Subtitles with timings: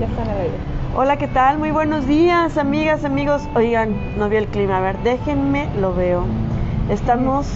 [0.00, 0.54] Ya está en el aire.
[0.96, 1.58] Hola, ¿qué tal?
[1.58, 3.42] Muy buenos días, amigas, amigos.
[3.54, 4.78] Oigan, no vi el clima.
[4.78, 6.24] A ver, déjenme, lo veo.
[6.88, 7.46] Estamos.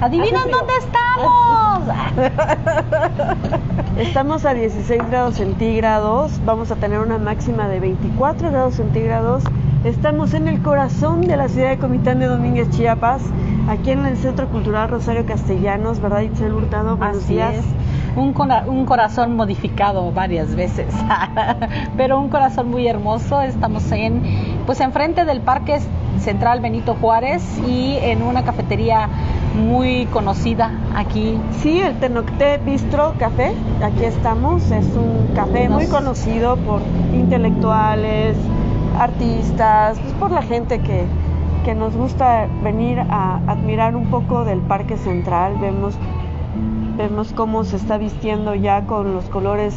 [0.00, 1.82] ¿Adivinan dónde estamos?
[3.98, 6.40] Estamos a 16 grados centígrados.
[6.44, 9.44] Vamos a tener una máxima de 24 grados centígrados.
[9.84, 13.22] Estamos en el corazón de la ciudad de Comitán de Domínguez, Chiapas.
[13.68, 16.96] Aquí en el Centro Cultural Rosario Castellanos, ¿verdad, Itzel Hurtado?
[16.96, 17.54] Buenos Así días.
[17.54, 17.64] es.
[18.16, 20.86] Un, cora- un corazón modificado varias veces,
[21.96, 23.40] pero un corazón muy hermoso.
[23.40, 24.22] Estamos en,
[24.66, 25.78] pues, enfrente del Parque
[26.20, 29.08] Central Benito Juárez y en una cafetería
[29.56, 31.38] muy conocida aquí.
[31.62, 33.52] Sí, el Tenocté Bistro Café,
[33.82, 38.36] aquí estamos, es un café muy conocido por intelectuales,
[39.00, 41.04] artistas, pues por la gente que,
[41.64, 45.94] que nos gusta venir a admirar un poco del Parque Central, vemos,
[46.96, 49.74] vemos cómo se está vistiendo ya con los colores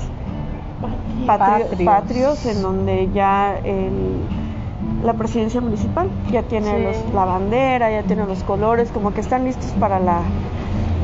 [1.25, 1.85] patri- Patrios.
[1.85, 4.17] patrios, en donde ya el-
[5.03, 6.83] la presidencia municipal ya tiene Sí.
[6.83, 10.19] los- la bandera, ya tiene los colores, como que están listos para la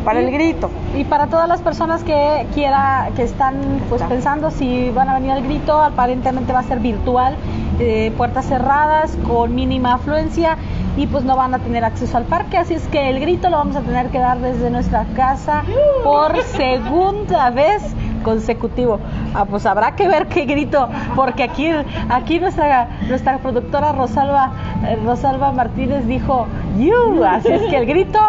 [0.06, 0.70] para el grito.
[0.98, 3.56] Y para todas las personas que quiera, que están
[3.88, 4.10] pues Está.
[4.14, 7.38] pensando si van a venir al grito, aparentemente va a ser virtual,
[7.80, 10.58] eh, puertas cerradas, con mínima afluencia
[10.96, 13.58] y pues no van a tener acceso al parque, así es que el grito lo
[13.58, 15.64] vamos a tener que dar desde nuestra casa
[16.04, 17.84] por segunda vez
[18.24, 19.00] consecutivo.
[19.34, 21.70] Ah, pues habrá que ver qué grito, porque aquí,
[22.10, 24.52] aquí nuestra, nuestra productora Rosalba,
[24.88, 28.20] eh, Rosalba Martínez dijo, you, así es que el grito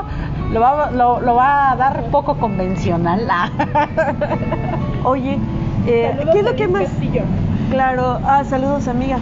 [0.52, 3.26] lo va, lo, lo va a dar poco convencional.
[5.04, 5.38] Oye,
[5.86, 6.88] eh, ¿qué es lo que más?
[7.70, 9.18] Claro, ah, saludos amiga.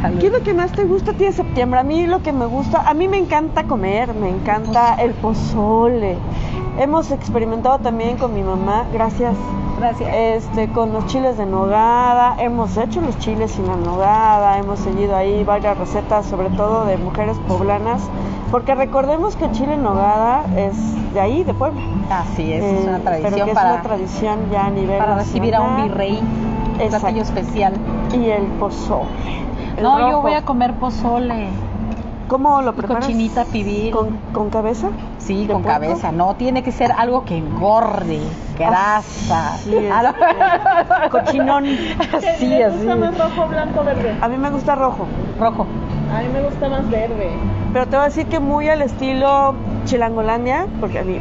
[0.00, 0.18] Salud.
[0.20, 1.80] ¿Qué es lo que más te gusta a ti de septiembre?
[1.80, 6.16] A mí lo que me gusta, a mí me encanta comer, me encanta el pozole.
[6.78, 9.34] Hemos experimentado también con mi mamá, gracias,
[9.78, 10.10] Gracias.
[10.12, 12.34] este, con los chiles de nogada.
[12.38, 16.96] Hemos hecho los chiles sin la nogada, hemos seguido ahí varias recetas, sobre todo de
[16.98, 18.02] mujeres poblanas,
[18.50, 20.74] porque recordemos que el chile en nogada es
[21.14, 21.80] de ahí, de Puebla.
[22.10, 24.98] Así es, es Eh, una pero tradición que es para, una tradición ya a nivel
[24.98, 26.20] para recibir a un virrey,
[26.74, 27.00] un Exacto.
[27.06, 27.72] platillo especial.
[28.12, 29.06] Y el pozole.
[29.76, 31.48] el no, yo voy a comer pozole.
[32.28, 33.04] ¿Cómo lo Y preparas?
[33.04, 33.90] cochinita pibil.
[33.92, 34.88] ¿Con, con cabeza?
[35.18, 38.18] Sí, ¿De con cabeza, no, tiene que ser algo que engorde,
[38.58, 39.54] grasa.
[39.54, 39.92] Así es,
[41.10, 41.64] cochinón.
[42.16, 42.86] Así, así.
[42.86, 44.16] rojo, blanco, verde?
[44.20, 45.06] A mí me gusta rojo.
[45.38, 45.66] Rojo.
[46.14, 47.30] A mí me gusta más verde.
[47.72, 49.54] Pero te voy a decir que muy al estilo
[49.84, 51.18] chilangolandia, porque a mí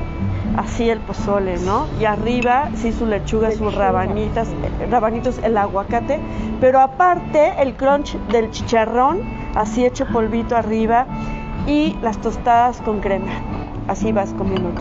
[0.58, 1.88] así el pozole, ¿no?
[2.00, 4.48] Y arriba sí su lechuga, sus rabanitas,
[4.90, 6.20] rabanitos, el aguacate,
[6.60, 9.22] pero aparte el crunch del chicharrón,
[9.56, 11.06] así hecho polvito arriba
[11.68, 13.32] y las tostadas con crema.
[13.88, 14.72] Así vas comiendo.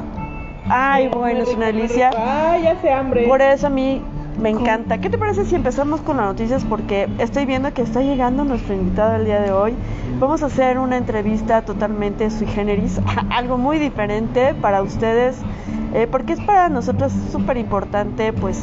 [0.69, 2.11] Ay, bueno, es una delicia.
[2.17, 3.27] Ay, ya se hambre.
[3.27, 4.01] Por eso a mí
[4.39, 4.99] me encanta.
[4.99, 6.65] ¿Qué te parece si empezamos con las noticias?
[6.65, 9.75] Porque estoy viendo que está llegando nuestro invitado el día de hoy.
[10.19, 13.01] Vamos a hacer una entrevista totalmente sui generis,
[13.31, 15.37] algo muy diferente para ustedes,
[15.95, 18.63] eh, porque es para nosotros súper importante, pues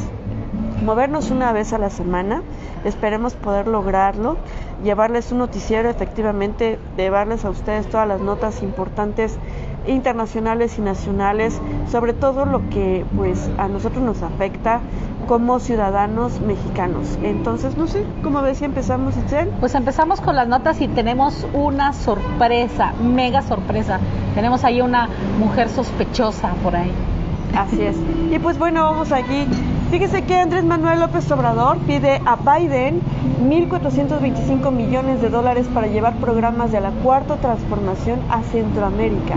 [0.84, 2.42] movernos una vez a la semana.
[2.84, 4.38] Esperemos poder lograrlo,
[4.82, 9.38] llevarles un noticiero, efectivamente, llevarles a ustedes todas las notas importantes
[9.86, 11.60] internacionales y nacionales
[11.90, 14.80] sobre todo lo que pues a nosotros nos afecta
[15.26, 17.18] como ciudadanos mexicanos.
[17.22, 19.48] Entonces, no sé, ¿cómo ves si empezamos, Itzel?
[19.60, 24.00] Pues empezamos con las notas y tenemos una sorpresa, mega sorpresa.
[24.34, 25.08] Tenemos ahí una
[25.38, 26.90] mujer sospechosa por ahí.
[27.56, 27.96] Así es.
[28.30, 29.46] Y pues bueno, vamos aquí.
[29.90, 33.00] Fíjese que Andrés Manuel López Obrador pide a Biden
[33.42, 39.34] 1.425 millones de dólares para llevar programas de la cuarta transformación a Centroamérica.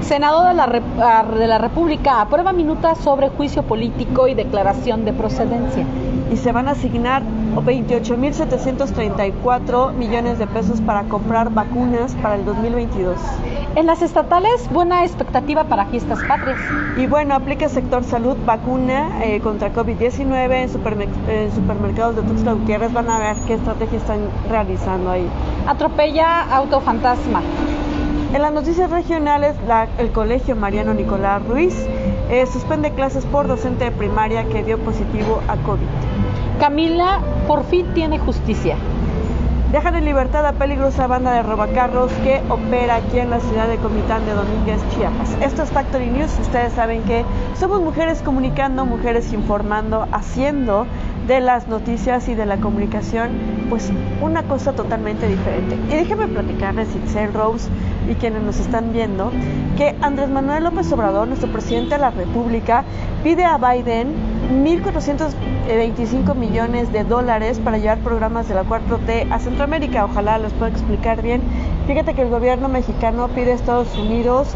[0.00, 5.12] Senado de la, ah, de la República aprueba minuta sobre juicio político y declaración de
[5.12, 5.84] procedencia.
[6.32, 7.22] Y se van a asignar
[7.56, 13.16] 28.734 millones de pesos para comprar vacunas para el 2022.
[13.76, 16.58] En las estatales, buena expectativa para fiestas patrias.
[16.96, 22.54] Y bueno, aplica sector salud vacuna eh, contra COVID-19 en, supermer- en supermercados de Tuxtla
[22.54, 22.92] Gutiérrez.
[22.92, 25.24] Van a ver qué estrategia están realizando ahí.
[25.68, 27.42] Atropella auto fantasma.
[28.34, 31.74] En las noticias regionales, la- el colegio Mariano Nicolás Ruiz
[32.28, 35.86] eh, suspende clases por docente de primaria que dio positivo a COVID.
[36.58, 38.76] Camila por fin tiene justicia.
[39.72, 43.76] Dejan en libertad a peligrosa banda de robacarros que opera aquí en la ciudad de
[43.76, 45.36] Comitán de Domínguez, Chiapas.
[45.40, 46.36] Esto es Factory News.
[46.40, 47.24] Ustedes saben que
[47.56, 50.88] somos mujeres comunicando, mujeres informando, haciendo
[51.28, 53.30] de las noticias y de la comunicación,
[53.68, 55.76] pues una cosa totalmente diferente.
[55.88, 57.68] Y déjenme platicarles, Itzel Rose
[58.10, 59.30] y quienes nos están viendo,
[59.76, 62.82] que Andrés Manuel López Obrador, nuestro presidente de la República,
[63.22, 64.14] pide a Biden
[64.64, 65.32] 1.400
[65.66, 70.04] 25 millones de dólares para llevar programas de la 4T a Centroamérica.
[70.04, 71.42] Ojalá los pueda explicar bien.
[71.86, 74.48] Fíjate que el gobierno mexicano pide a Estados Unidos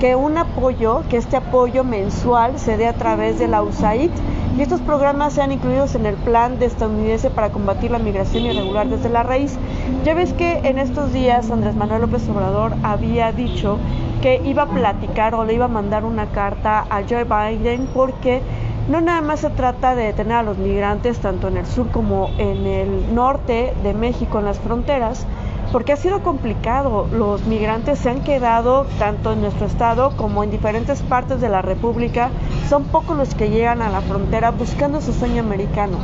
[0.00, 4.10] que un apoyo, que este apoyo mensual se dé a través de la USAID
[4.56, 8.88] y estos programas sean incluidos en el plan de estadounidense para combatir la migración irregular
[8.88, 9.56] desde la raíz.
[10.04, 13.78] Ya ves que en estos días Andrés Manuel López Obrador había dicho
[14.22, 18.42] que iba a platicar o le iba a mandar una carta a Joe Biden porque
[18.88, 22.30] no nada más se trata de detener a los migrantes tanto en el sur como
[22.38, 25.26] en el norte de México, en las fronteras,
[25.72, 27.06] porque ha sido complicado.
[27.12, 31.60] Los migrantes se han quedado tanto en nuestro estado como en diferentes partes de la
[31.60, 32.30] República.
[32.68, 35.98] Son pocos los que llegan a la frontera buscando su sueño americano.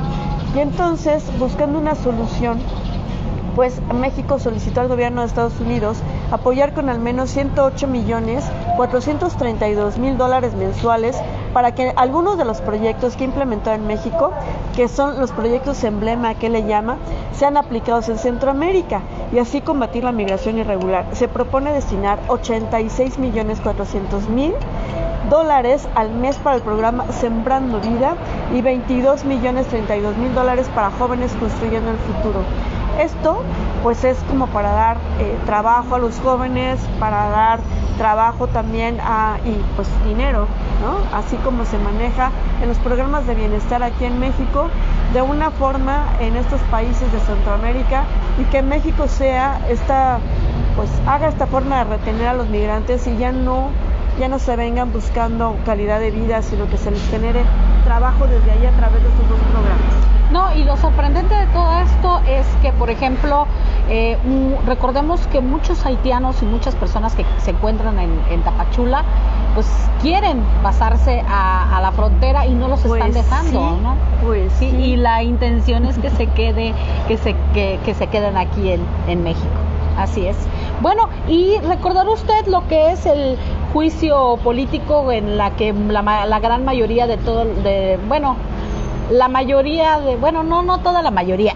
[0.55, 2.59] Y entonces, buscando una solución,
[3.55, 5.99] pues México solicitó al gobierno de Estados Unidos
[6.31, 8.45] apoyar con al menos 108 millones
[8.77, 11.17] 432 mil dólares mensuales
[11.55, 14.33] para que algunos de los proyectos que implementó en México,
[14.77, 16.97] que son los proyectos emblema que le llama,
[17.33, 19.01] sean aplicados en Centroamérica
[19.33, 21.07] y así combatir la migración irregular.
[21.13, 24.53] Se propone destinar 86 millones 400 mil
[25.31, 28.17] dólares al mes para el programa Sembrando Vida
[28.53, 32.41] y 22 millones 32 mil dólares para jóvenes construyendo el futuro.
[33.01, 33.43] Esto
[33.83, 37.61] pues es como para dar eh, trabajo a los jóvenes, para dar
[37.99, 38.99] trabajo también
[39.45, 40.47] y pues dinero,
[40.83, 41.17] ¿no?
[41.17, 42.31] Así como se maneja
[42.63, 44.69] en los programas de bienestar aquí en México,
[45.13, 48.05] de una forma en estos países de Centroamérica
[48.41, 50.19] y que México sea esta,
[50.77, 53.69] pues haga esta forma de retener a los migrantes y ya no,
[54.19, 57.43] ya no se vengan buscando calidad de vida, sino que se les genere
[57.85, 60.14] trabajo desde ahí a través de estos dos programas.
[60.35, 63.47] No, y lo sorprendente de todo esto es que, por ejemplo,
[63.89, 64.19] eh,
[64.67, 69.05] recordemos que muchos haitianos y muchas personas que se encuentran en, Tapachula,
[69.55, 69.69] pues
[70.03, 73.95] quieren pasarse a, la frontera y no los están Pues dejando, sí, ¿no?
[74.27, 74.77] Pues Sí, sí.
[74.77, 76.75] y la intención es que se quede,
[77.07, 79.47] que se, que, que se queden aquí en, en México.
[79.97, 80.37] Así es.
[80.83, 83.39] Bueno, y recordar usted lo que es el
[83.73, 88.35] juicio político en la que la, la gran mayoría de todo, de, bueno,
[89.11, 91.55] la mayoría de, bueno, no, no toda la mayoría.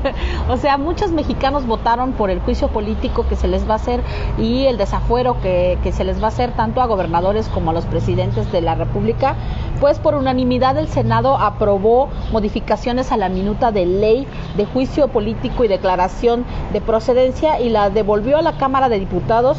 [0.48, 4.02] o sea, muchos mexicanos votaron por el juicio político que se les va a hacer
[4.38, 7.74] y el desafuero que, que se les va a hacer tanto a gobernadores como a
[7.74, 9.36] los presidentes de la República.
[9.80, 15.64] Pues por unanimidad el Senado aprobó modificaciones a la minuta de ley de juicio político
[15.64, 19.58] y declaración de procedencia y la devolvió a la Cámara de Diputados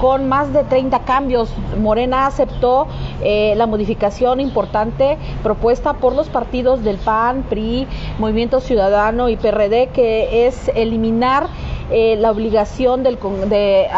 [0.00, 1.52] con más de 30 cambios.
[1.78, 2.86] Morena aceptó
[3.22, 7.86] eh, la modificación importante propuesta por los partidos del PAN, PRI,
[8.18, 11.48] Movimiento Ciudadano y PRD, que es eliminar
[11.90, 13.88] eh, la obligación del de,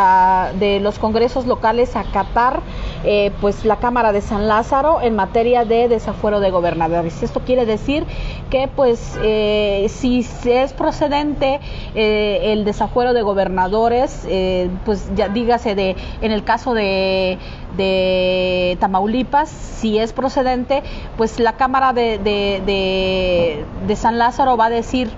[0.58, 2.60] de los congresos locales a acatar
[3.04, 7.22] eh, pues la Cámara de San Lázaro en materia de desafuero de gobernadores.
[7.22, 8.04] Esto quiere decir
[8.50, 11.60] que pues eh, si es procedente
[11.94, 17.38] eh, el desafuero de gobernadores, eh, pues ya dígase de en el caso de,
[17.76, 20.82] de Tamaulipas, si es procedente,
[21.16, 25.10] pues la Cámara de, de, de, de San Lázaro va a decir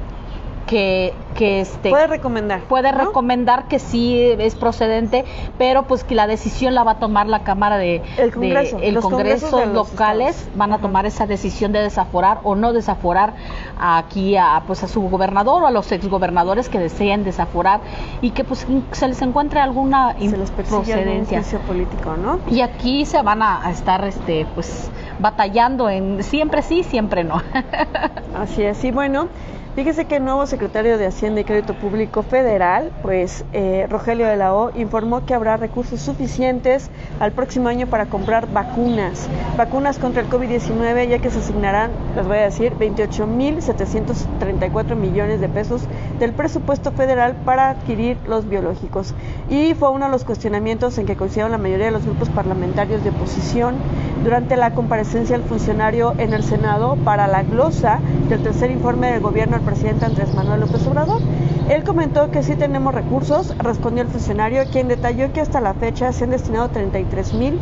[0.66, 2.60] que, que este Puede recomendar.
[2.62, 2.98] puede ¿no?
[2.98, 5.24] recomendar que sí es procedente,
[5.58, 8.88] pero pues que la decisión la va a tomar la Cámara de, El Congreso, de-
[8.88, 10.56] el los congresos de locales estados.
[10.58, 13.34] van a tomar esa decisión de desaforar o no desaforar
[13.78, 17.80] aquí a pues a su gobernador o a los exgobernadores que deseen desaforar
[18.22, 21.42] y que pues se les encuentre alguna Se les procedencia.
[21.66, 22.38] político, ¿no?
[22.50, 27.42] Y aquí se van a, a estar este pues batallando en siempre sí, siempre no.
[28.34, 29.28] Así es, y bueno,
[29.74, 34.36] fíjese que el nuevo secretario de Hacienda y Crédito Público Federal, pues eh, Rogelio de
[34.36, 40.22] la O, informó que habrá recursos suficientes al próximo año para comprar vacunas, vacunas contra
[40.22, 45.82] el COVID-19, ya que se asignarán, les voy a decir, 28.734 millones de pesos
[46.18, 49.14] del presupuesto federal para adquirir los biológicos.
[49.50, 53.02] Y fue uno de los cuestionamientos en que coincidieron la mayoría de los grupos parlamentarios
[53.02, 53.74] de oposición
[54.22, 59.20] durante la comparecencia del funcionario en el Senado para la glosa del tercer informe del
[59.20, 61.20] gobierno presidente Andrés Manuel López Obrador.
[61.68, 66.12] Él comentó que sí tenemos recursos, respondió el funcionario, quien detalló que hasta la fecha
[66.12, 67.58] se han destinado 33 mil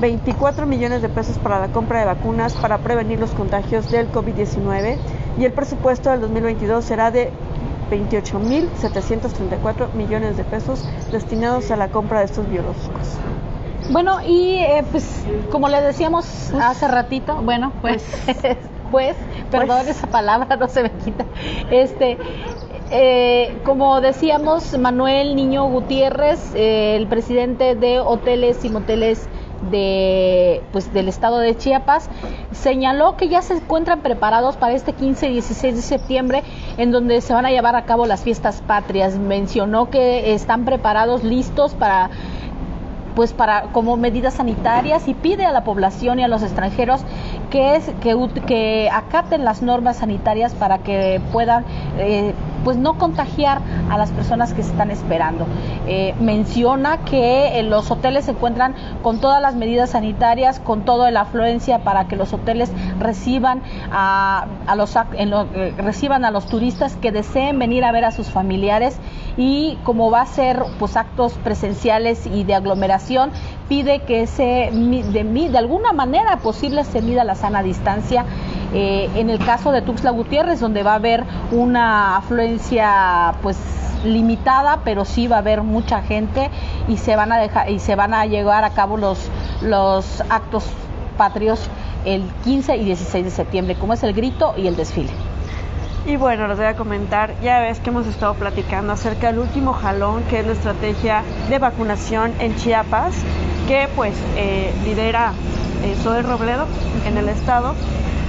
[0.00, 4.98] 24 millones de pesos para la compra de vacunas para prevenir los contagios del COVID-19
[5.38, 7.30] y el presupuesto del 2022 será de
[7.90, 13.16] 28.734 millones de pesos destinados a la compra de estos biológicos.
[13.90, 18.04] Bueno, y eh, pues como le decíamos hace ratito, bueno, pues,
[18.90, 19.16] pues,
[19.50, 19.96] perdón Pues.
[19.96, 21.24] esa palabra, no se me quita.
[21.70, 22.18] Este,
[22.90, 29.28] eh, como decíamos, Manuel Niño Gutiérrez, eh, el presidente de Hoteles y Moteles
[29.70, 32.10] de pues del estado de Chiapas
[32.52, 36.42] señaló que ya se encuentran preparados para este 15 y 16 de septiembre
[36.76, 41.24] en donde se van a llevar a cabo las fiestas patrias mencionó que están preparados
[41.24, 42.10] listos para
[43.14, 47.00] pues para como medidas sanitarias y pide a la población y a los extranjeros
[47.50, 51.64] que es que, acaten las normas sanitarias para que puedan
[51.98, 52.34] eh,
[52.66, 53.60] pues no contagiar
[53.90, 55.46] a las personas que se están esperando.
[55.86, 58.74] Eh, menciona que los hoteles se encuentran
[59.04, 63.62] con todas las medidas sanitarias, con toda la afluencia para que los hoteles reciban
[63.92, 68.98] a, los eh, reciban a los turistas que deseen venir a ver a sus familiares
[69.36, 73.30] y como va a ser pues actos presenciales y de aglomeración
[73.68, 78.24] pide que se de, de alguna manera posible se mida la sana distancia
[78.74, 83.56] eh, en el caso de Tuxtla Gutiérrez, donde va a haber una afluencia pues
[84.04, 86.50] limitada, pero sí va a haber mucha gente
[86.88, 89.30] y se van a dejar y se van a llevar a cabo los
[89.62, 90.64] los actos
[91.16, 91.68] patrios
[92.04, 95.10] el 15 y 16 de septiembre, como es el grito y el desfile.
[96.06, 99.72] Y bueno, les voy a comentar, ya ves que hemos estado platicando acerca del último
[99.72, 103.24] jalón, que es la estrategia de vacunación en Chiapas,
[103.66, 105.32] que pues eh, lidera
[105.82, 106.66] eh, Robledo
[107.06, 107.74] en el estado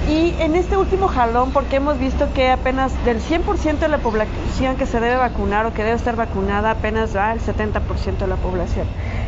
[0.08, 4.76] y en este último jalón, porque hemos visto que apenas del 100% de la población
[4.76, 8.36] que se debe vacunar o que debe estar vacunada, apenas va el 70% de la
[8.36, 8.86] población.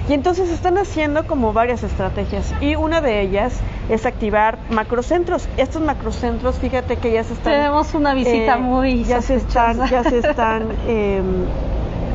[0.09, 5.49] Y entonces están haciendo como varias estrategias y una de ellas es activar macrocentros.
[5.59, 7.53] Estos macrocentros, fíjate que ya se están...
[7.53, 9.05] Tenemos una visita eh, muy...
[9.05, 10.63] Ya se están, ya se están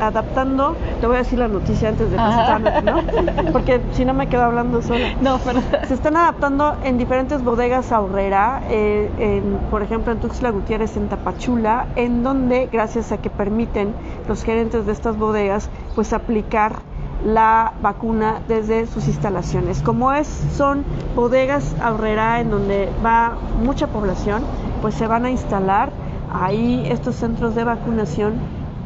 [0.00, 3.52] adaptando, te voy a decir la noticia antes de presentarme, ¿no?
[3.52, 5.14] Porque si no me quedo hablando sola.
[5.20, 5.60] No, pero...
[5.86, 11.08] Se están adaptando en diferentes bodegas ahorrera, eh, en, por ejemplo en Tuxtla Gutiérrez, en
[11.08, 13.94] Tapachula, en donde gracias a que permiten
[14.28, 16.76] los gerentes de estas bodegas pues aplicar
[17.24, 19.82] la vacuna desde sus instalaciones.
[19.82, 20.84] Como es, son
[21.14, 24.42] bodegas ahorrera en donde va mucha población,
[24.82, 25.90] pues se van a instalar
[26.32, 28.34] ahí estos centros de vacunación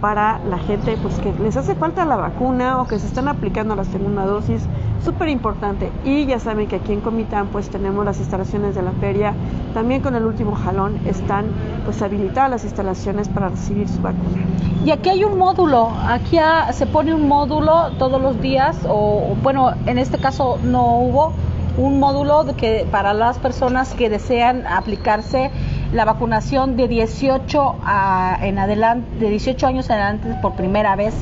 [0.01, 3.77] para la gente pues que les hace falta la vacuna o que se están aplicando
[3.77, 4.63] la segunda dosis,
[5.05, 5.91] súper importante.
[6.05, 9.35] Y ya saben que aquí en Comitán pues tenemos las instalaciones de la feria,
[9.75, 11.47] también con el último jalón están
[11.85, 14.45] pues habilitadas las instalaciones para recibir su vacuna.
[14.85, 16.39] Y aquí hay un módulo, aquí
[16.73, 21.33] se pone un módulo todos los días, o bueno, en este caso no hubo
[21.77, 25.51] un módulo de que para las personas que desean aplicarse
[25.93, 31.15] la vacunación de 18 a, en adelante, de 18 años en adelante por primera vez.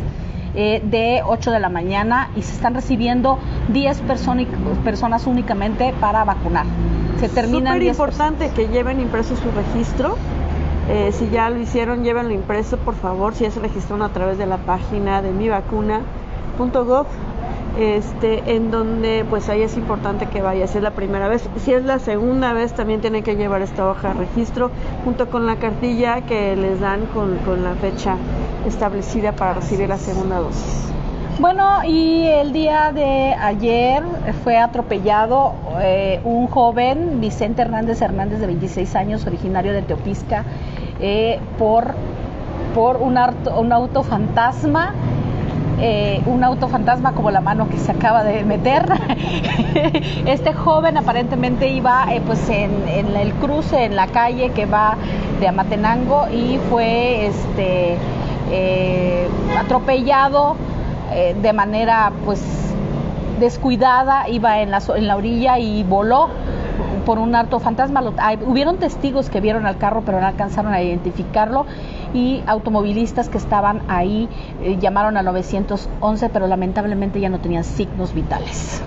[0.54, 4.00] Eh, de 8 de la mañana y se están recibiendo 10
[4.82, 6.64] personas únicamente para vacunar.
[7.20, 10.16] Se terminan Súper importante que lleven impreso su registro.
[10.88, 13.34] Eh, si ya lo hicieron, llévenlo impreso, por favor.
[13.34, 17.06] Si ya se registraron a través de la página de mivacuna.gov
[17.78, 21.72] este, en donde pues ahí es importante que vaya, si es la primera vez, si
[21.72, 24.70] es la segunda vez también tiene que llevar esta hoja de registro
[25.04, 28.16] junto con la cartilla que les dan con, la fecha
[28.66, 30.88] establecida para recibir la segunda dosis.
[31.40, 34.02] Bueno, y el día de ayer
[34.42, 40.44] fue atropellado eh, un joven, Vicente Hernández Hernández, de 26 años, originario de Teopisca,
[41.00, 41.94] eh, por,
[42.74, 43.16] por un,
[43.56, 44.92] un auto fantasma
[45.80, 48.84] eh, un auto fantasma como la mano que se acaba de meter.
[50.26, 54.96] este joven aparentemente iba eh, pues en, el cruce en la calle que va
[55.40, 57.96] de Amatenango y fue este
[58.50, 60.56] eh, atropellado
[61.40, 62.42] de manera pues
[63.40, 66.28] descuidada, iba en la, en la orilla y voló
[67.06, 68.02] por un auto fantasma.
[68.46, 71.64] hubieron testigos que vieron al carro pero no alcanzaron a identificarlo
[72.14, 74.28] y automovilistas que estaban ahí
[74.62, 78.82] eh, llamaron al 911, pero lamentablemente ya no tenían signos vitales.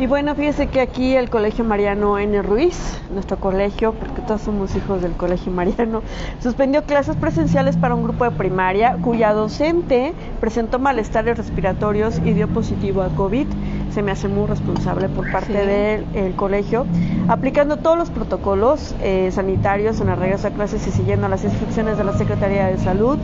[0.00, 2.40] Y bueno, fíjese que aquí el Colegio Mariano N.
[2.42, 2.78] Ruiz,
[3.12, 6.02] nuestro colegio, porque todos somos hijos del Colegio Mariano,
[6.40, 12.46] suspendió clases presenciales para un grupo de primaria cuya docente presentó malestares respiratorios y dio
[12.46, 13.48] positivo a COVID
[13.90, 16.86] se me hace muy responsable por parte del colegio,
[17.28, 21.98] aplicando todos los protocolos eh, sanitarios en las reglas a clases y siguiendo las instrucciones
[21.98, 23.18] de la Secretaría de Salud,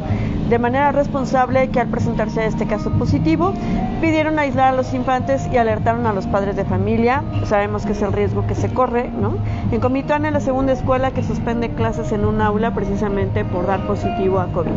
[0.48, 3.54] de manera responsable que al presentarse este caso positivo,
[4.00, 8.02] pidieron aislar a los infantes y alertaron a los padres de familia, sabemos que es
[8.02, 9.36] el riesgo que se corre, ¿no?
[9.72, 13.86] En Comitán, en la segunda escuela que suspende clases en un aula precisamente por dar
[13.86, 14.72] positivo a COVID.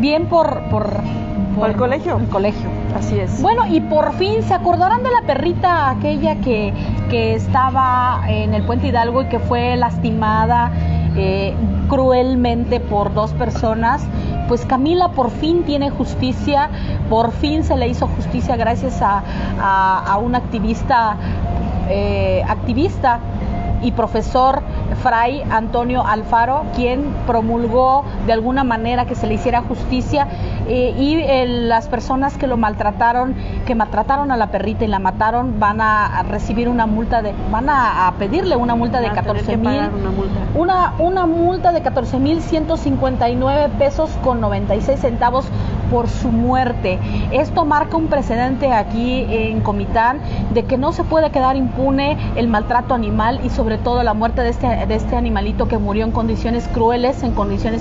[0.00, 0.88] Bien por, por
[1.54, 2.16] por el colegio.
[2.16, 2.68] El colegio.
[2.94, 3.42] Así es.
[3.42, 6.72] Bueno, y por fin se acordarán de la perrita aquella que,
[7.10, 10.70] que estaba en el puente Hidalgo y que fue lastimada
[11.16, 11.54] eh,
[11.88, 14.06] cruelmente por dos personas.
[14.46, 16.70] Pues Camila por fin tiene justicia,
[17.08, 19.22] por fin se le hizo justicia gracias a,
[19.60, 21.16] a, un activista
[21.88, 23.20] eh, activista
[23.82, 24.62] y profesor
[25.02, 30.28] Fray Antonio Alfaro, quien promulgó de alguna manera que se le hiciera justicia
[30.66, 33.34] eh, y eh, las personas que lo maltrataron,
[33.66, 37.34] que maltrataron a la perrita y la mataron, van a, a recibir una multa de,
[37.50, 40.40] van a, a pedirle una multa de Van a tener 14 que mil, una multa.
[40.54, 45.46] una, una multa de 14 mil 159 pesos con 96 centavos
[45.94, 46.98] por su muerte.
[47.30, 50.18] Esto marca un precedente aquí en Comitán
[50.52, 54.42] de que no se puede quedar impune el maltrato animal y sobre todo la muerte
[54.42, 57.80] de este, de este animalito que murió en condiciones crueles, en condiciones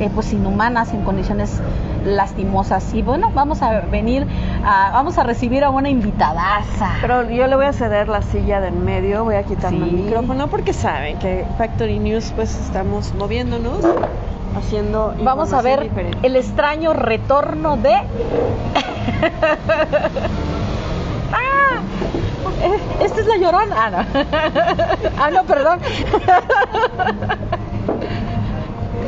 [0.00, 1.62] eh, pues inhumanas, en condiciones
[2.04, 2.92] lastimosas.
[2.92, 4.26] Y bueno, vamos a venir,
[4.62, 6.90] a, vamos a recibir a una invitadaza.
[7.00, 9.84] Pero yo le voy a ceder la silla de en medio, voy a quitarme Sí.
[9.96, 13.78] el micrófono porque saben que Factory News pues estamos moviéndonos,
[14.56, 16.26] haciendo Vamos a ver diferente.
[16.26, 17.92] el extraño retorno de...
[21.32, 21.80] ¡Ah!
[23.00, 23.74] Esta es la llorona.
[23.76, 23.98] Ah, no.
[25.22, 25.78] ah, no, perdón.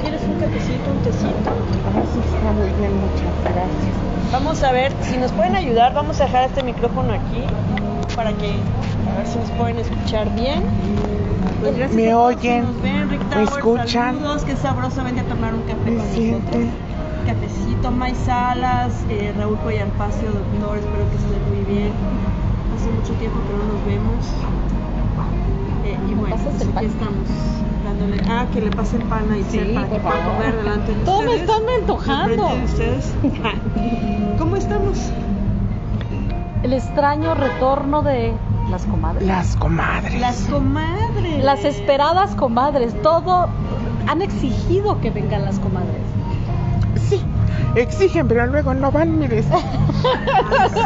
[0.02, 1.50] ¿Quieres un cafecito, un tecito?
[1.98, 4.32] Así está muy bien, muchas gracias.
[4.32, 5.94] Vamos a ver si nos pueden ayudar.
[5.94, 7.44] Vamos a dejar este micrófono aquí
[8.14, 10.62] para que a ver si nos pueden escuchar bien.
[11.60, 12.64] Pues gracias ¿Me a oyen?
[12.64, 13.10] nos ven.
[13.10, 14.14] Rick ¿Me Tower, escuchan?
[14.16, 15.02] Saludos, qué sabroso.
[15.04, 16.66] Vente a tomar un café ¿Me con sienten?
[16.66, 16.86] nosotros.
[17.26, 20.78] Cafecito, May Salas, eh, Raúl Collarpacio, doctor.
[20.78, 21.92] Espero que estén muy bien.
[22.76, 24.24] Hace mucho tiempo que no nos vemos.
[25.84, 26.84] Eh, y bueno, pues aquí pan?
[26.84, 27.28] estamos.
[27.84, 31.22] Dándole, ah, que le pasen pan a Sí, para que pueda comer delante de Todo
[31.22, 31.50] me ustedes.
[31.50, 32.48] están antojando.
[32.50, 33.14] Enfrente de ustedes.
[34.38, 34.98] ¿Cómo estamos?
[36.62, 38.32] El extraño retorno de
[38.70, 39.26] las comadres.
[39.26, 40.20] Las comadres.
[40.20, 41.44] Las comadres.
[41.44, 43.00] Las esperadas comadres.
[43.02, 43.48] Todo
[44.06, 46.02] han exigido que vengan las comadres.
[47.08, 47.22] Sí,
[47.76, 49.46] exigen, pero luego no van, mires.
[49.52, 50.80] Ah, sí,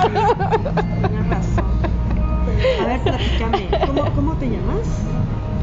[1.01, 1.65] Tienes razón.
[2.81, 3.69] A ver, platícame.
[3.87, 4.87] ¿Cómo, ¿Cómo te llamas?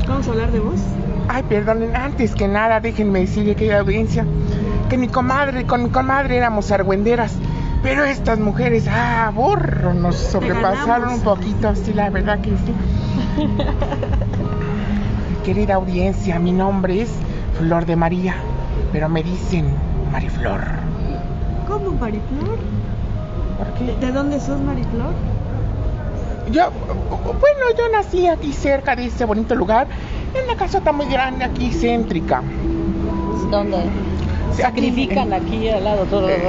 [0.08, 0.80] Vamos a hablar de vos.
[1.28, 4.26] Ay, perdonen, antes que nada, déjenme decirle, querida audiencia,
[4.90, 7.38] que mi comadre, con mi comadre éramos argüenderas.
[7.82, 12.74] Pero estas mujeres, ah, borro, nos sobrepasaron un poquito, sí, la verdad que sí.
[15.46, 17.10] Querida audiencia, mi nombre es
[17.58, 18.36] Flor de María,
[18.92, 19.68] pero me dicen
[20.12, 20.62] Mariflor.
[21.68, 22.58] ¿Cómo, Mariflor?
[23.58, 24.06] ¿Por ¿De, qué?
[24.06, 25.14] de dónde sos, Mariflor?
[26.52, 29.88] Yo, bueno, yo nací aquí cerca de este bonito lugar,
[30.34, 32.42] en una casota muy grande aquí, céntrica.
[33.50, 33.78] ¿Dónde?
[34.52, 36.06] Aquí, Sacrifican eh, aquí al lado.
[36.06, 36.42] todo, eh,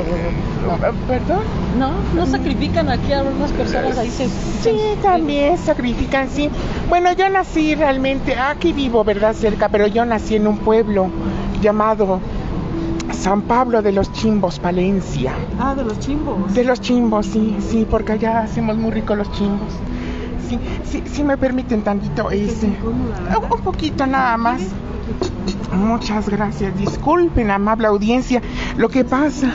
[1.06, 1.40] ¿Perdón?
[1.78, 4.28] No, no sacrifican aquí a algunas personas ahí se.
[4.28, 6.50] Sí, también sacrifican, sí.
[6.88, 9.34] Bueno, yo nací realmente, aquí vivo, ¿verdad?
[9.34, 11.08] Cerca, pero yo nací en un pueblo
[11.62, 12.20] llamado
[13.12, 15.32] San Pablo de los Chimbos, Palencia.
[15.58, 16.54] Ah, de los chimbos.
[16.54, 19.68] De los chimbos, sí, sí, porque allá hacemos muy ricos los chimbos.
[20.48, 22.66] Sí, sí, sí me permiten tantito este.
[22.66, 24.62] un poquito nada más.
[25.72, 26.76] Muchas gracias.
[26.76, 28.42] Disculpen, amable audiencia.
[28.76, 29.52] Lo que pasa.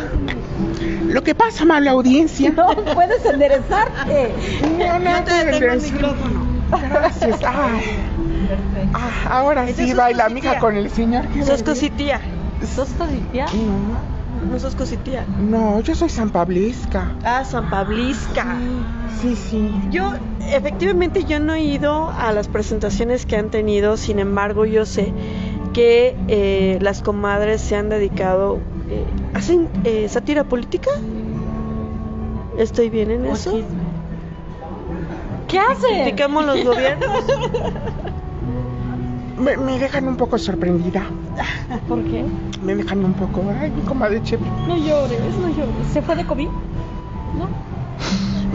[1.07, 2.51] Lo que pasa, amable audiencia.
[2.55, 4.31] No puedes enderezarte.
[4.77, 5.91] No, no, Yo te detengo el gracias.
[5.93, 6.45] micrófono.
[6.89, 7.39] Gracias.
[7.45, 7.81] Ay.
[8.93, 10.49] Ah, ahora Esa sí baila cositía.
[10.49, 11.27] mija con el señor.
[11.29, 12.19] Qué Sos cositía.
[12.75, 13.45] ¿Sos todavía?
[13.53, 15.25] No, No sos cositía.
[15.39, 17.11] no, yo soy San Pablesca.
[17.23, 18.45] Ah, San Pablisca.
[19.21, 19.71] Sí, sí.
[19.91, 20.13] Yo,
[20.51, 25.11] efectivamente, yo no he ido a las presentaciones que han tenido, sin embargo, yo sé
[25.75, 28.59] que eh, las comadres se han dedicado,
[28.89, 30.89] eh, hacen eh, sátira política.
[32.57, 33.59] ¿Estoy bien en eso?
[35.49, 36.03] ¿Qué hacen?
[36.03, 37.09] Criticamos los gobiernos.
[39.37, 41.03] Me, me dejan un poco sorprendida.
[41.89, 42.23] ¿Por qué?
[42.63, 43.43] Me dejan un poco.
[43.59, 44.45] Ay, mi comadre Chepi.
[44.65, 45.87] No llores, no llores.
[45.91, 46.47] ¿Se fue de COVID?
[46.47, 47.49] ¿No?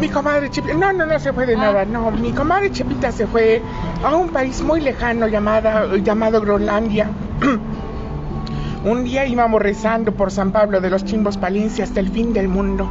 [0.01, 0.75] Mi comadre Chepita.
[0.75, 1.59] No, no, no se fue de Ah.
[1.59, 1.85] nada.
[1.85, 3.61] No, mi comadre Chepita se fue
[4.03, 7.11] a un país muy lejano llamada, llamado Groenlandia.
[8.85, 12.49] un día íbamos rezando por San Pablo de los Chimbos Palencia hasta el fin del
[12.49, 12.89] mundo.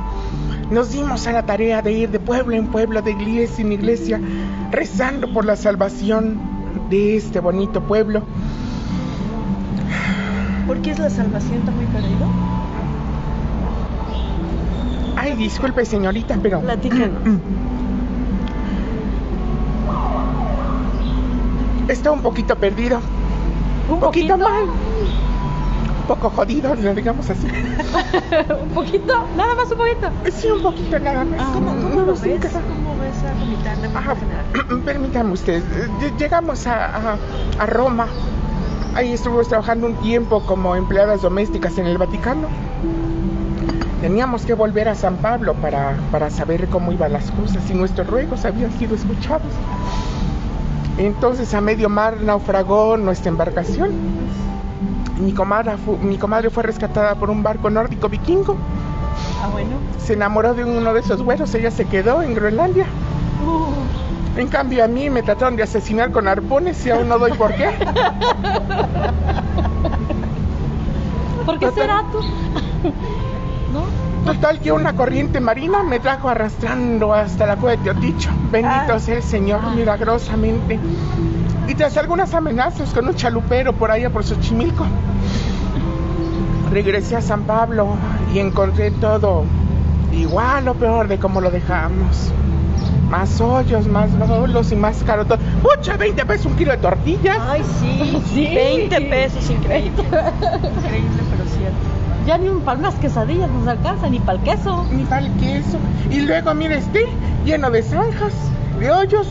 [0.70, 4.20] Nos dimos a la tarea de ir de pueblo en pueblo, de iglesia en iglesia,
[4.72, 6.40] rezando por la salvación
[6.92, 8.22] de este bonito pueblo.
[10.68, 12.28] ¿Por qué es la salvación está muy perdido?
[15.20, 16.62] Ay, disculpe señorita, pero...
[16.62, 17.22] Platícanos.
[21.88, 23.00] Está un poquito perdido.
[23.90, 24.64] Un poquito mal.
[24.64, 27.48] Un poco jodido, lo digamos así.
[28.64, 30.10] un poquito, nada más un poquito.
[30.32, 31.40] Sí, un poquito nada más.
[31.42, 32.40] Ah, ¿Cómo, cómo No, lo sí, ves?
[32.42, 32.62] casa.
[32.62, 34.82] ¿Cómo ves a manera general?
[34.86, 35.62] permítame usted.
[35.64, 37.18] eh, Llegamos a, a-
[37.60, 38.08] a Roma.
[38.96, 42.48] Ahí estuvimos trabajando un tiempo como empleadas domésticas en el Vaticano.
[44.02, 48.08] Teníamos que volver a San Pablo para, para saber cómo iban las cosas y nuestros
[48.08, 49.52] ruegos habían sido escuchados.
[50.98, 53.92] Entonces a medio mar naufragó nuestra embarcación.
[55.20, 58.56] Mi comadre, fu- mi comadre fue rescatada por un barco nórdico vikingo.
[59.44, 59.72] Ah, bueno.
[60.02, 62.86] Se enamoró de uno de esos güeros, ella se quedó en Groenlandia.
[64.38, 67.54] En cambio a mí me trataron de asesinar con arpones y aún no doy por
[67.54, 67.70] qué.
[71.46, 72.20] ¿Por qué será tú?
[73.74, 73.84] ¿No?
[74.34, 78.30] Total que una corriente marina me trajo arrastrando hasta la cueva de Teoticho.
[78.52, 79.00] Bendito Ah.
[79.00, 79.74] sea el Señor Ah.
[79.76, 80.80] milagrosamente.
[81.68, 84.86] Y tras algunas amenazas con un chalupero por allá por Xochimilco,
[86.72, 87.96] regresé a San Pablo
[88.34, 89.44] y encontré todo
[90.12, 92.32] igual o peor de como lo dejamos.
[93.10, 95.40] Más hoyos, más lolos y más caro todo.
[95.64, 95.98] ¡Pucha!
[95.98, 97.38] 20 pesos un kilo de tortillas.
[97.50, 98.22] Ay, sí.
[98.34, 98.54] Sí.
[98.54, 100.04] 20 pesos, increíble.
[100.04, 101.89] Increíble, pero cierto.
[102.26, 104.86] Ya ni un- para unas quesadillas nos alcanza, ni para el queso.
[104.92, 105.78] Ni para el queso.
[106.12, 107.06] Y luego, mire este,
[107.46, 108.34] lleno de zanjas,
[108.80, 109.28] de hoyos.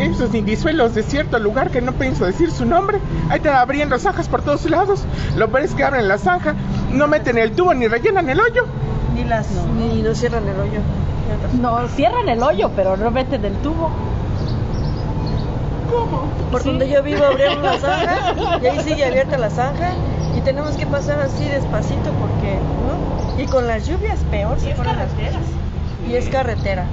[0.00, 2.98] Esos indisuelos de cierto lugar que no pienso decir su nombre.
[3.30, 5.04] Ahí están abriendo zanjas por todos lados.
[5.36, 6.54] Lo peor es que abren la zanja,
[6.92, 8.66] no meten el tubo ni rellenan el hoyo.
[9.14, 9.46] Ni las.
[9.78, 10.80] Ni no cierran el hoyo.
[11.60, 13.90] No, cierran el hoyo, pero no meten el tubo.
[16.50, 16.68] Por Sí.
[16.68, 19.92] donde yo vivo abrieron la zanja y ahí sigue abierta la zanja
[20.46, 22.54] tenemos que pasar así despacito porque,
[22.86, 23.42] ¿no?
[23.42, 25.42] Y con las lluvias peor se ponen las cosas.
[26.08, 26.86] Y es carretera.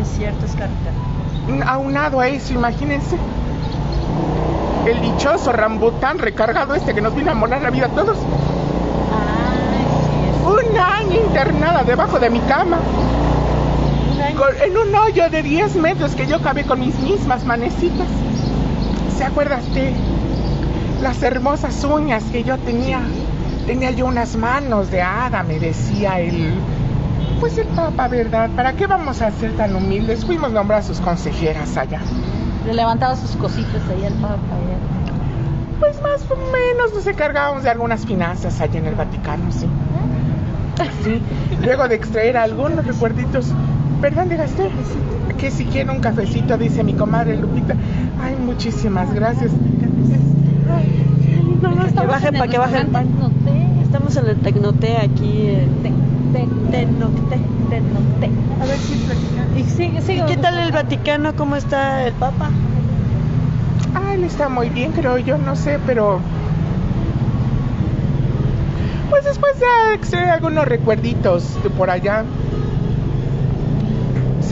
[0.00, 1.70] Es cierto, es carretera.
[1.72, 3.16] Aunado a eso, imagínense.
[4.86, 8.16] El dichoso rambután recargado este que nos vino a molar la vida a todos.
[10.46, 12.78] Un año internada debajo de mi cama.
[14.36, 18.06] Con- en un hoyo de 10 metros que yo cabé con mis mismas manecitas.
[19.18, 19.92] ¿Se acuerda usted?
[21.02, 23.00] Las hermosas uñas que yo tenía.
[23.66, 26.54] Tenía yo unas manos de hada, me decía el...
[27.40, 28.50] Pues el papa, ¿verdad?
[28.54, 30.24] ¿Para qué vamos a ser tan humildes?
[30.24, 32.00] Fuimos nombradas sus consejeras allá.
[32.66, 34.36] Le levantaba sus cositas ahí al papa.
[34.36, 35.78] ¿eh?
[35.80, 39.66] Pues más o menos nos encargábamos de algunas finanzas allá en el Vaticano, sí.
[41.02, 41.20] Sí.
[41.64, 43.52] Luego de extraer algunos recuerditos.
[44.00, 44.68] Perdón, diga usted.
[45.36, 47.74] Que si quiere un cafecito, dice mi comadre Lupita.
[48.22, 49.50] Ay, muchísimas gracias.
[50.74, 53.06] Ay, No, no, estamos baje, en el para que baje el pan.
[53.06, 55.48] restaurante Estamos en el Tecnoté aquí.
[55.82, 57.38] Tecnoté.
[57.70, 58.30] Tecnoté.
[58.60, 59.46] a ver si platica.
[59.58, 60.24] Y sigue, ¿Y sigue.
[60.26, 61.34] qué tal el Vaticano?
[61.36, 62.50] ¿Cómo está el Papa?
[63.94, 66.20] Ah, él está muy bien, creo yo, no sé, pero.
[69.10, 72.24] Pues después de extraer algunos recuerditos de por allá.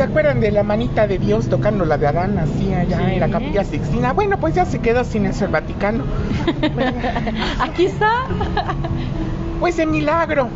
[0.01, 3.03] ¿Se acuerdan de la manita de Dios tocando la de Adán así allá Sí.
[3.13, 4.15] en la capilla Sixtina?
[4.15, 6.05] Bueno, pues ya se quedó sin eso el Vaticano.
[7.61, 8.11] Aquí está.
[9.61, 10.49] Pues de milagro,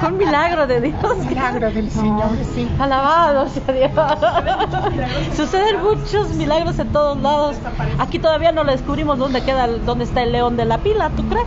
[0.00, 1.16] Fue un milagro de Dios.
[1.28, 2.66] milagro del Señor, sí.
[2.78, 5.36] Alabado sea Dios.
[5.36, 7.56] Suceden muchos milagros en todos lados.
[7.98, 11.28] Aquí todavía no lo descubrimos dónde queda, dónde está el león de la pila, ¿tú
[11.28, 11.44] crees?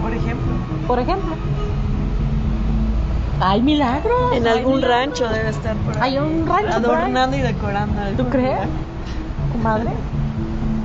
[0.00, 0.52] Por ejemplo.
[0.86, 1.36] Por ejemplo.
[3.40, 4.32] Hay milagros.
[4.34, 4.98] En algún milagros.
[5.20, 6.16] rancho debe estar por ahí.
[6.16, 6.72] Hay un rancho.
[6.74, 8.00] Adornando y decorando.
[8.16, 8.58] ¿Tú crees?
[9.52, 9.90] Comadre.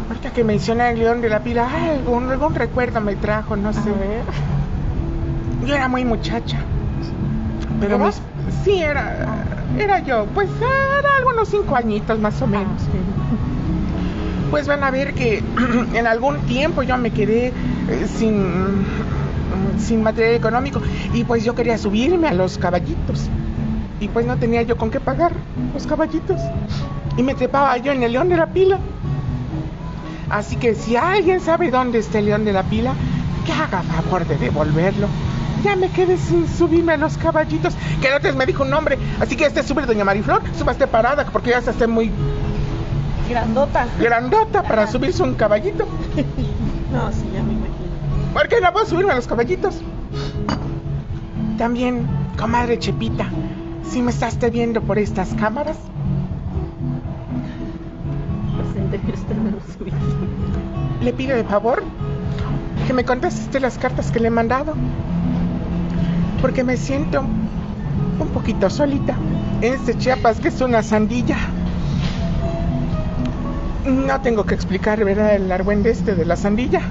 [0.10, 3.74] Ahorita que menciona el león de la pila, ay, algún, algún recuerdo me trajo, no
[3.74, 3.92] sé.
[5.66, 6.60] Yo era muy muchacha.
[7.80, 8.22] Pero mis-
[8.63, 9.16] sí, era,
[9.80, 10.26] era yo.
[10.34, 12.82] Pues era algunos cinco añitos más o menos.
[14.52, 15.42] Pues van a ver que
[15.94, 18.86] en algún tiempo yo me quedé eh, sin,
[19.80, 20.82] sin material económico
[21.14, 23.28] y pues yo quería subirme a los caballitos.
[24.00, 25.32] Y pues no tenía yo con qué pagar
[25.74, 26.42] los caballitos.
[27.16, 28.80] Y me trepaba yo en el león de la pila.
[30.30, 32.94] Así que si alguien sabe dónde está el león de la pila,
[33.46, 35.08] que haga favor de devolverlo.
[35.64, 37.76] Ya me quedé sin subirme a los caballitos.
[38.02, 38.98] Que otro me dijo un nombre.
[39.22, 42.12] Así que este sube doña Mariflor, súbase parada, porque ya se muy
[43.30, 43.88] Grandota.
[44.00, 45.88] grandota para subirse un caballito.
[46.92, 47.53] No, sí, ya me.
[48.34, 49.82] ¿Por qué no puedo subirme a los caballitos?
[51.58, 53.28] También, comadre Chepita,
[53.84, 55.78] si me estás viendo por estas cámaras,
[61.02, 61.84] le pido de favor
[62.88, 64.74] que me conteste las cartas que le he mandado.
[66.41, 69.15] Porque me siento un poquito solita
[69.62, 71.38] en este Chiapas que es una sandilla.
[73.86, 75.36] No tengo que explicar, ¿verdad?
[75.36, 76.82] El argüende este de la sandilla.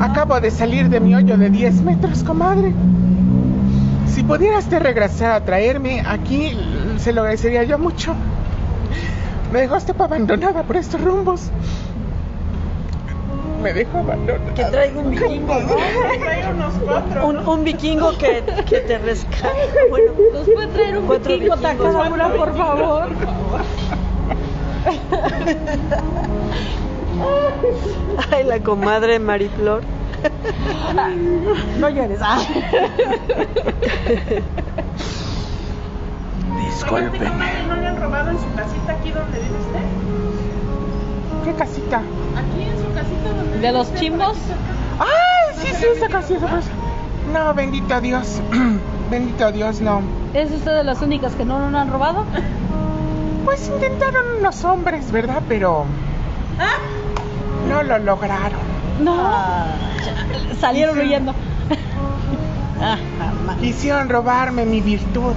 [0.00, 2.72] Acabo de salir de mi hoyo de 10 metros, comadre.
[4.06, 6.56] Si pudiera usted regresar a traerme aquí,
[6.98, 8.14] se lo agradecería yo mucho.
[9.52, 11.50] Me dejó usted abandonada por estos rumbos.
[13.62, 14.54] Me dejó abandonada.
[14.54, 17.26] Que traiga un vikingo, ¿no?
[17.26, 19.48] Un, un vikingo que, que te rescate.
[19.90, 21.92] Bueno, ¿Nos puede traer un Cuatro vikingo vikingos.
[21.92, 23.08] Takahura, por favor?
[28.32, 29.82] Ay, la comadre Mariflor.
[31.78, 32.20] No llores.
[32.22, 32.38] Ah.
[36.64, 37.64] Discúlpenme.
[37.68, 39.80] ¿No le han robado en su casita aquí donde vive usted?
[41.44, 41.98] ¿Qué casita?
[41.98, 44.36] Aquí en su casita donde ¿De los chimbos?
[44.98, 45.54] ¡Ay!
[45.58, 46.38] Sí, sí, esa casita.
[46.46, 46.70] esa casa.
[47.32, 48.40] No, bendito Dios.
[49.10, 50.02] bendito Dios, no.
[50.34, 52.24] ¿Es usted de las únicas que no nos han robado?
[53.44, 55.42] Pues intentaron unos hombres, ¿verdad?
[55.48, 55.86] Pero
[57.68, 58.60] no lo lograron.
[59.00, 59.30] No.
[60.60, 61.34] Salieron huyendo.
[62.80, 62.96] Ah.
[63.60, 65.34] Quisieron robarme mi virtud,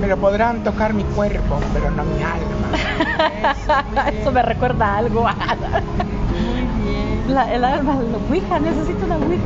[0.00, 4.10] pero podrán tocar mi cuerpo, pero no mi alma.
[4.20, 5.22] Eso me recuerda a algo.
[5.26, 7.24] Muy bien.
[7.34, 9.42] La, el alma, la ouija, necesito una ouija.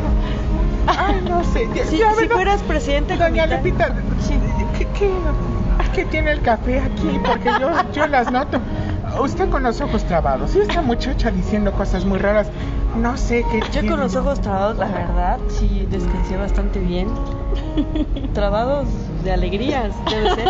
[0.87, 1.69] Ay, no sé.
[1.75, 3.95] ya- Si, ya, si fueras presidente Doña Lepita,
[4.79, 5.11] ¿qué, qué,
[5.95, 7.19] qué tiene el café aquí?
[7.25, 8.61] Porque yo, yo las noto.
[9.19, 10.55] Usted con los ojos trabados.
[10.55, 12.49] Y esta muchacha diciendo cosas muy raras.
[12.97, 13.61] No sé qué.
[13.61, 13.91] Yo tiene.
[13.91, 17.09] con los ojos trabados, la verdad, sí descansé bastante bien.
[18.35, 18.89] Trabados
[19.25, 20.49] de alegrías, debe ser.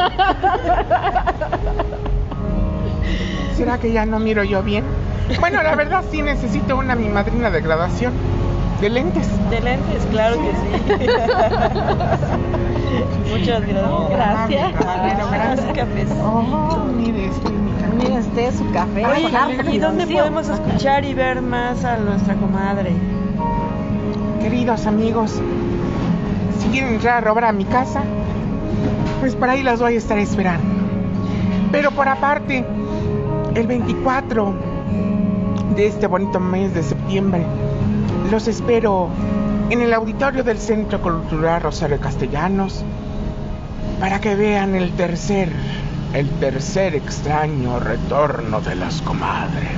[3.56, 4.84] ¿Será que ya no miro yo bien?
[5.38, 8.12] Bueno, la verdad sí necesito una mi madrina de graduación.
[8.80, 9.28] De lentes.
[9.50, 11.06] De lentes, claro que sí.
[13.30, 14.10] Muchas gracias.
[14.10, 14.72] Gracias.
[14.80, 16.18] Caballero, gracias.
[16.22, 17.59] Oh, mire este
[17.96, 19.06] Mire usted su café.
[19.06, 22.92] Oye, con harta ¿y dónde podemos escuchar y ver más a nuestra comadre?
[24.40, 25.40] Queridos amigos,
[26.58, 28.02] si quieren entrar a robar a mi casa,
[29.20, 30.64] pues por ahí las voy a estar esperando.
[31.72, 32.64] Pero por aparte,
[33.54, 34.54] el 24
[35.76, 37.44] de este bonito mes de septiembre,
[38.30, 39.08] los espero
[39.70, 42.84] en el auditorio del Centro Cultural Rosario Castellanos
[44.00, 45.52] para que vean el tercer,
[46.14, 49.70] el tercer extraño retorno de las comadres.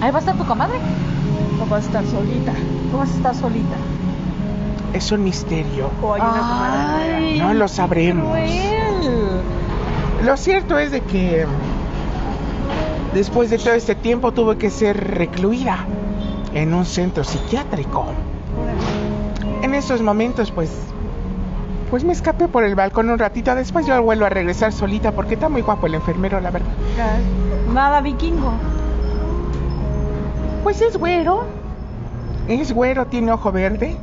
[0.00, 0.78] Ahí va a estar tu comadre.
[1.62, 2.52] ¿O vas a estar solita?
[2.90, 3.76] ¿Cómo vas a estar solita?
[4.94, 5.90] Es un misterio.
[6.02, 7.14] ¿O hay una comadre?
[7.16, 8.28] Ay, No lo sabremos.
[8.30, 9.42] cruel.
[10.24, 11.46] Lo cierto es de que
[13.14, 15.78] después de todo este tiempo tuve que ser recluida
[16.54, 18.06] en un centro psiquiátrico.
[19.62, 20.70] En esos momentos pues
[21.90, 25.34] pues me escapé por el balcón un ratito, después yo vuelvo a regresar solita porque
[25.34, 26.68] está muy guapo el enfermero, la verdad.
[27.72, 28.52] Nada vikingo.
[30.62, 31.44] Pues es güero.
[32.46, 33.96] Es güero, tiene ojo verde.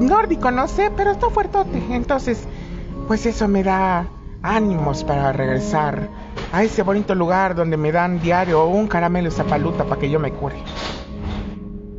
[0.00, 1.82] Nórdico, no sé, pero está fuertote.
[1.90, 2.46] Entonces,
[3.06, 4.06] pues eso me da
[4.42, 6.08] ánimos para regresar
[6.52, 10.32] a ese bonito lugar donde me dan diario un caramelo zapaluta para que yo me
[10.32, 10.56] cure.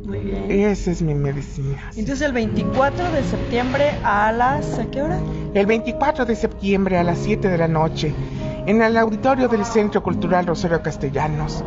[0.06, 0.50] Muy bien.
[0.50, 1.90] Esa es mi medicina.
[1.96, 4.78] Entonces el 24 de septiembre a las...
[4.78, 5.18] ¿A qué hora?
[5.52, 8.14] El 24 de septiembre a las 7 de la noche,
[8.66, 11.64] en el auditorio del Centro Cultural Rosario Castellanos.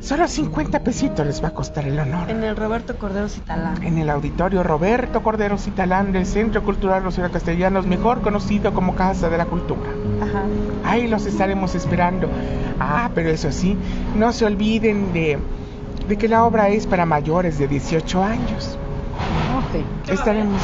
[0.00, 2.30] Solo 50 pesitos les va a costar el honor.
[2.30, 3.82] En el Roberto Cordero Citalán.
[3.82, 9.28] en el auditorio Roberto Cordero Citalán del Centro Cultural Rosario Castellanos, mejor conocido como Casa
[9.28, 9.90] de la Cultura.
[10.22, 10.44] Ajá.
[10.84, 12.30] Ahí los estaremos esperando.
[12.78, 13.76] Ah, pero eso sí,
[14.16, 15.38] no se olviden de,
[16.08, 18.78] de que la obra es para mayores de 18 años.
[20.08, 20.62] Estaremos.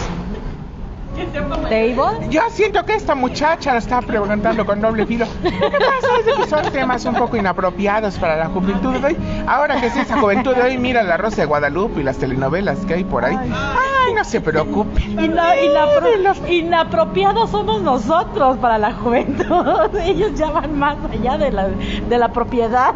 [1.69, 2.29] ¿Table?
[2.31, 5.27] Yo siento que esta muchacha la está preguntando con doble filo.
[5.43, 9.07] Lo que pasa es de que son temas un poco inapropiados para la juventud de
[9.07, 9.17] hoy.
[9.47, 12.79] Ahora que es esa juventud de hoy, mira la Rosa de Guadalupe y las telenovelas
[12.87, 13.37] que hay por ahí.
[13.37, 15.19] Ay, no se preocupen.
[15.19, 19.97] Ina- inapro- inapropiados somos nosotros para la juventud.
[20.03, 22.95] Ellos ya van más allá de la, de la propiedad.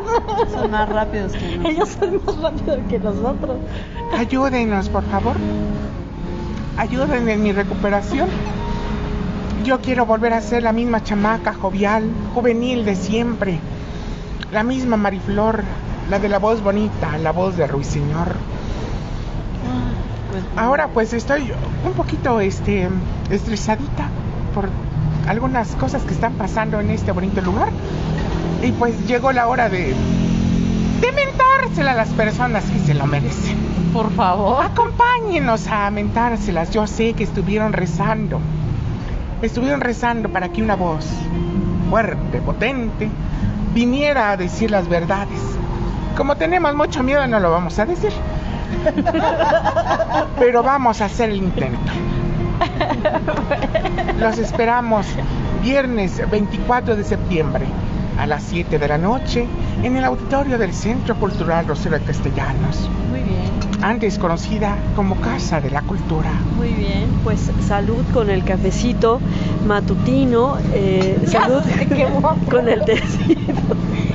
[0.52, 1.70] Son más rápidos que nosotros.
[1.74, 3.56] Ellos son más rápidos que nosotros.
[4.16, 5.34] Ayúdenos, por favor.
[6.76, 8.28] Ayuden en mi recuperación.
[9.64, 12.04] Yo quiero volver a ser la misma chamaca jovial,
[12.34, 13.58] juvenil de siempre.
[14.52, 15.62] La misma Mariflor,
[16.08, 18.28] la de la voz bonita, la voz de Ruiseñor.
[20.56, 21.52] Ahora pues estoy
[21.84, 22.88] un poquito este
[23.30, 24.08] estresadita
[24.54, 24.68] por
[25.26, 27.70] algunas cosas que están pasando en este bonito lugar.
[28.62, 29.94] Y pues llegó la hora de
[31.00, 33.56] de mentársela a las personas que se lo merecen.
[33.92, 34.64] Por favor.
[34.64, 36.70] Acompáñenos a mentárselas.
[36.70, 38.40] Yo sé que estuvieron rezando.
[39.42, 41.06] Estuvieron rezando para que una voz
[41.88, 43.08] fuerte, potente,
[43.72, 45.40] viniera a decir las verdades.
[46.16, 48.12] Como tenemos mucho miedo, no lo vamos a decir.
[50.38, 51.92] Pero vamos a hacer el intento.
[54.18, 55.06] Los esperamos
[55.62, 57.66] viernes 24 de septiembre
[58.18, 59.46] a las 7 de la noche
[59.82, 62.90] en el auditorio del Centro Cultural Rosario Castellanos.
[63.80, 66.30] Antes conocida como Casa de la Cultura.
[66.56, 69.20] Muy bien, pues salud con el cafecito
[69.66, 71.62] matutino, eh, salud
[72.50, 73.44] con el tecito.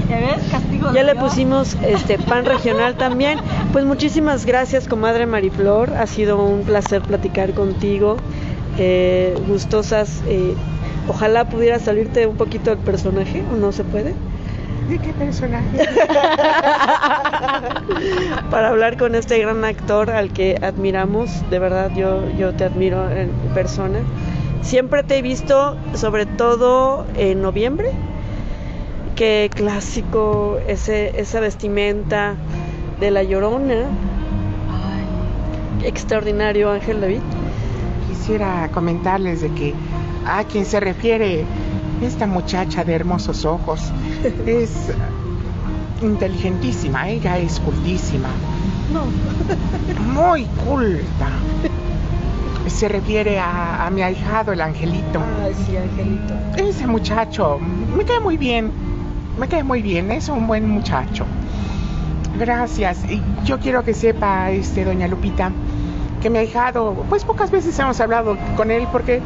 [0.10, 0.44] ¿Ya ves?
[0.52, 3.40] Castigo de Ya le pusimos este pan regional también.
[3.72, 5.94] Pues muchísimas gracias, comadre Mariflor.
[5.94, 8.18] Ha sido un placer platicar contigo.
[8.78, 10.22] Eh, gustosas.
[10.28, 10.56] eh,
[11.08, 14.14] ojalá pudiera salirte un poquito del personaje, ¿o no se puede?
[14.90, 15.78] ¿De qué personaje?
[18.52, 21.50] Para hablar con este gran actor al que admiramos.
[21.50, 24.00] De verdad, yo, yo te admiro en persona.
[24.62, 27.92] Siempre te he visto, sobre todo en noviembre.
[29.16, 32.36] Qué clásico ese, esa vestimenta
[33.00, 33.86] de la llorona.
[35.84, 37.22] Extraordinario Ángel David.
[38.10, 39.74] Quisiera comentarles de que
[40.26, 41.46] a quien se refiere
[42.04, 43.82] esta muchacha de hermosos ojos
[44.46, 44.92] es
[46.02, 48.30] inteligentísima, ella es cultísima,
[48.94, 49.04] No.
[50.14, 51.28] muy culta.
[52.68, 55.22] Se refiere a, a mi ahijado, el angelito.
[55.44, 56.34] Ay, sí, Angelito.
[56.58, 57.60] Ese muchacho
[57.96, 58.72] me cae muy bien,
[59.38, 61.26] me cae muy bien, es un buen muchacho.
[62.40, 63.04] Gracias.
[63.10, 65.52] Y yo quiero que sepa, este, doña Lupita,
[66.22, 69.22] que mi ahijado, pues pocas veces hemos hablado con él porque,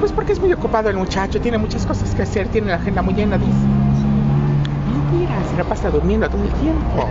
[0.00, 3.02] pues porque es muy ocupado el muchacho, tiene muchas cosas que hacer, tiene la agenda
[3.02, 3.52] muy llena, dice.
[4.88, 7.08] Mentira, se la pasa durmiendo todo el tiempo.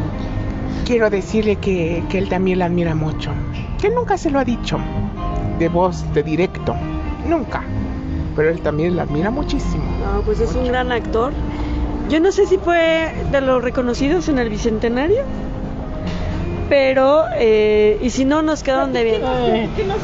[0.86, 3.30] Quiero decirle que, que él también la admira mucho,
[3.78, 4.78] que nunca se lo ha dicho,
[5.58, 6.74] de voz, de directo,
[7.26, 7.62] nunca.
[8.34, 9.84] Pero él también la admira muchísimo.
[10.00, 11.32] No, pues es un gran actor.
[12.08, 15.24] Yo no sé si fue de los reconocidos en el Bicentenario,
[16.68, 19.28] pero, eh, y si no, nos quedaron debiendo.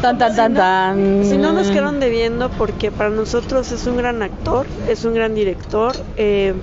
[0.01, 1.25] Tan, tan, tan, tan.
[1.25, 5.35] Si no, nos quedaron debiendo porque para nosotros es un gran actor, es un gran
[5.35, 6.55] director, eh,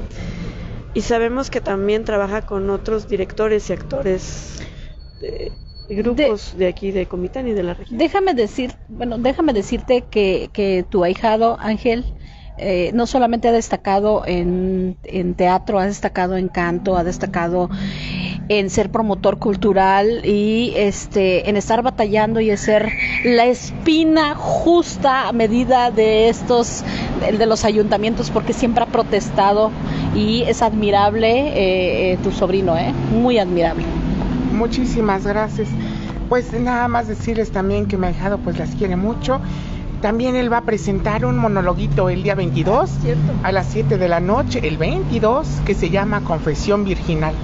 [0.94, 4.60] y sabemos que también trabaja con otros directores y actores
[5.22, 5.52] de,
[5.88, 7.98] de grupos de, aquí, de Comitán y de la región.
[7.98, 12.06] Déjame decir, bueno, déjame decirte que, que tu ahijado Ángel
[12.58, 17.70] eh, no solamente ha destacado en, en teatro, ha destacado en canto, ha destacado
[18.50, 22.92] en ser promotor cultural y este en estar batallando y en ser
[23.24, 26.84] la espina justa a medida de estos
[27.22, 29.72] de, los ayuntamientos porque siempre ha protestado
[30.16, 33.86] y es admirable eh, eh, tu sobrino, eh, muy admirable.
[34.52, 35.70] Muchísimas gracias.
[36.28, 39.40] Pues nada más decirles también que mi ahijado pues las quiere mucho.
[40.02, 43.34] También él va a presentar un monologuito el día 22 ¿Cierto?
[43.44, 47.36] a las 7 de la noche, el 22, que se llama Confesión Virginal.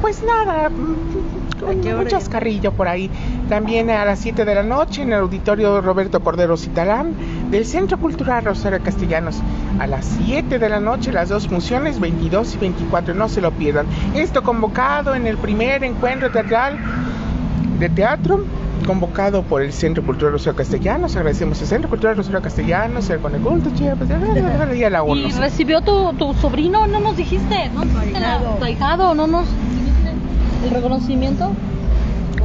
[0.00, 3.10] Pues nada, mm, ¿A qué hora un chascarrillo por ahí.
[3.48, 7.14] También a las 7 de la noche en el auditorio Roberto Cordero Citalán
[7.50, 9.40] del Centro Cultural Rosario Castellanos.
[9.80, 13.50] A las 7 de la noche las dos funciones, 22 y 24, no se lo
[13.50, 13.86] pierdan.
[14.14, 16.78] Esto convocado en el primer encuentro teatral
[17.80, 18.44] de teatro
[18.86, 21.16] convocado por el Centro Cultural Rosario Castellanos.
[21.16, 24.08] Agradecemos al Centro Cultural Rosario Castellanos, el Coneculto, Chiapas,
[24.76, 25.28] y a la ¿Y ONU.
[25.38, 26.86] recibió tu, tu sobrino?
[26.86, 30.12] No nos dijiste, no nos dijiste la- tu ahijado, no nos dijiste
[30.64, 31.50] el reconocimiento.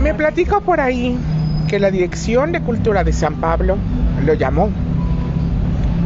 [0.01, 1.17] Me platicó por ahí
[1.67, 3.77] que la Dirección de Cultura de San Pablo
[4.25, 4.69] lo llamó.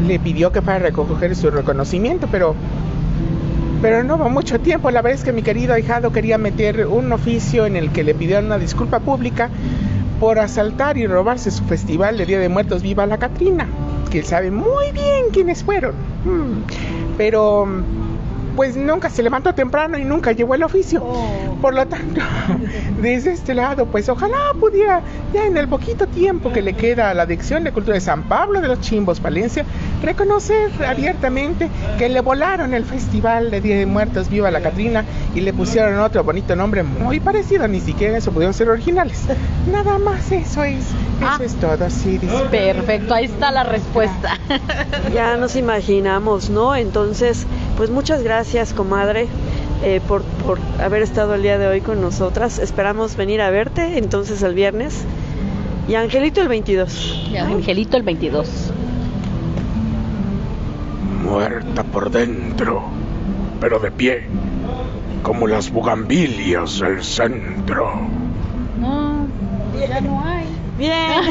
[0.06, 2.56] Le pidió que para recoger su reconocimiento, pero
[3.82, 4.90] pero no hubo mucho tiempo.
[4.90, 8.16] La verdad es que mi querido ahijado quería meter un oficio en el que le
[8.16, 9.50] pidieron una disculpa pública
[10.20, 13.68] por asaltar y robarse su festival de Día de Muertos Viva la Catrina,
[14.10, 15.96] que sabe muy bien quiénes fueron.
[16.26, 16.64] Mm.
[17.18, 17.68] Pero
[18.58, 21.02] pues nunca se levantó temprano y nunca llevó el oficio.
[21.62, 22.20] Por lo tanto,
[23.02, 25.02] desde este lado, pues ojalá pudiera,
[25.34, 28.24] ya en el poquito tiempo que le queda a la Dirección de Cultura de San
[28.24, 29.64] Pablo de los Chimbos, Palencia,
[30.04, 35.42] reconocer abiertamente que le volaron el Festival de Día de Muertos Viva la Catrina y
[35.42, 39.24] le pusieron otro bonito nombre muy parecido, ni siquiera eso pudieron ser originales.
[39.72, 41.40] Nada más eso es, eso Ah.
[41.44, 42.34] es todo, sí, dice.
[42.52, 44.38] Perfecto, ahí está la respuesta.
[45.14, 46.76] Ya nos imaginamos, ¿no?
[46.76, 47.46] Entonces,
[47.78, 49.28] pues muchas gracias, comadre,
[49.84, 52.58] eh, por, por haber estado el día de hoy con nosotras.
[52.58, 55.06] Esperamos venir a verte entonces el viernes.
[55.88, 57.30] Y Angelito el 22.
[57.32, 58.74] Ya, Angelito el 22.
[61.24, 62.84] muerta por dentro,
[63.62, 64.24] pero de pie,
[65.22, 67.92] como las bugambilias del centro.
[68.82, 69.28] No,
[69.80, 70.57] ya no hay.
[70.78, 71.22] Bien.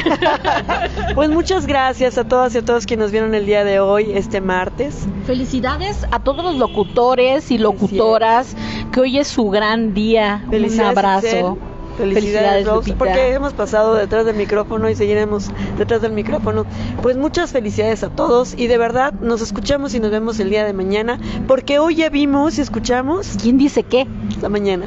[1.14, 4.12] pues muchas gracias a todas y a todos quienes nos vieron el día de hoy,
[4.12, 5.06] este martes.
[5.26, 8.56] Felicidades a todos los locutores y locutoras
[8.92, 10.42] que hoy es su gran día.
[10.44, 11.58] Un Felicidades, abrazo.
[11.96, 12.98] Felicidades, Rose, Lupita.
[12.98, 16.66] porque hemos pasado detrás del micrófono y seguiremos detrás del micrófono.
[17.00, 20.64] Pues muchas felicidades a todos y de verdad nos escuchamos y nos vemos el día
[20.66, 24.06] de mañana, porque hoy ya vimos y escuchamos ¿Quién dice qué?
[24.28, 24.86] hasta mañana.